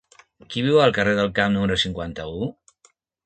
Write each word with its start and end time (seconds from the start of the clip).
Qui 0.53 0.63
viu 0.67 0.79
al 0.85 0.95
carrer 0.95 1.13
del 1.19 1.29
Camp 1.39 1.53
número 1.57 1.77
cinquanta-u? 1.83 2.51